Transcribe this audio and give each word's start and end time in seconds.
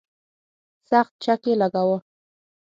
سخت 0.89 1.13
چک 1.23 1.41
یې 1.49 1.53
لګاوه. 1.61 1.97